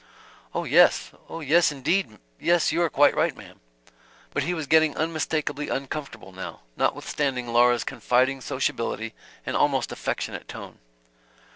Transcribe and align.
"Oh, 0.55 0.63
yes. 0.63 1.11
Oh, 1.29 1.41
yes, 1.41 1.71
indeed. 1.71 2.17
Yes, 2.39 2.71
you 2.71 2.81
are 2.81 2.89
quite 2.89 3.15
right, 3.15 3.37
ma'm." 3.37 3.59
But 4.33 4.41
he 4.41 4.53
was 4.55 4.65
getting 4.65 4.97
unmistakably 4.97 5.69
uncomfortable, 5.69 6.31
now, 6.31 6.61
notwithstanding 6.75 7.53
Laura's 7.53 7.83
confiding 7.83 8.41
sociability 8.41 9.13
and 9.45 9.55
almost 9.55 9.91
affectionate 9.91 10.47
tone. 10.47 10.79